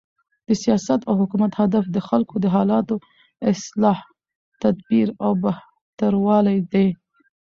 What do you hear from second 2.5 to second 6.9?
حالاتو، اصلاح، تدبیر او بهتروالی دئ.